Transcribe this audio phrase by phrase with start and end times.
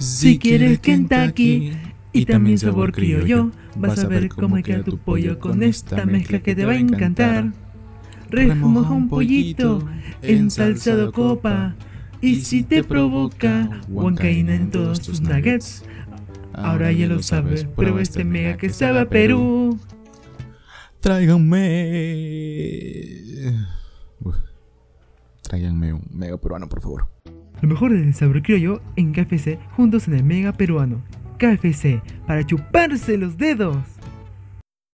[0.00, 1.72] Si quieres Kentucky
[2.14, 6.54] y también sabor criollo, vas a ver cómo queda tu pollo con esta mezcla que
[6.54, 7.52] te va a encantar.
[8.30, 9.86] Remoja un pollito
[10.22, 11.74] ensalzado copa
[12.22, 15.84] y si te provoca huancaína en todos tus nuggets,
[16.54, 19.78] ahora ya lo sabes, prueba este mega que sabe a Perú.
[21.00, 21.60] Tráiganme.
[24.20, 24.36] Uf.
[25.42, 27.19] Tráiganme un mega peruano, por favor.
[27.62, 31.02] Lo mejor del sabor criollo en KFC juntos en el mega peruano.
[31.38, 33.76] KFC, para chuparse los dedos.